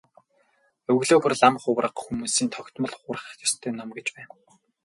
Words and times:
Өглөө 0.93 1.19
бүр 1.21 1.33
лам 1.41 1.55
хувраг 1.63 1.95
хүмүүсийн 2.03 2.49
тогтмол 2.55 2.93
хурах 3.01 3.27
ёстой 3.47 3.71
ном 3.75 3.89
гэж 3.97 4.07
байна. 4.15 4.33